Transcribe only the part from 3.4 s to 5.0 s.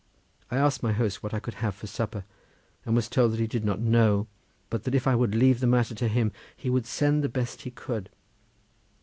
did not know, but that